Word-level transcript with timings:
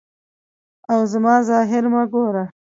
او 0.91 0.99
زما 1.13 1.35
ظاهر 1.49 1.83
مه 1.93 2.03
ګوره. 2.11 2.43